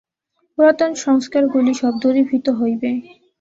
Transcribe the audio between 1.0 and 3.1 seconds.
সংস্কারগুলি সব দূরীভূত হইবে।